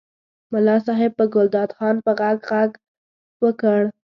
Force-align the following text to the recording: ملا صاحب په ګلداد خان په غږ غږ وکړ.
ملا 0.51 0.75
صاحب 0.85 1.11
په 1.19 1.25
ګلداد 1.33 1.69
خان 1.77 1.95
په 2.05 2.11
غږ 2.19 2.39
غږ 2.49 2.71
وکړ. 3.43 3.79